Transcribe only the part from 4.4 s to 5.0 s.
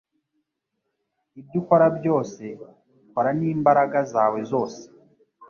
zose.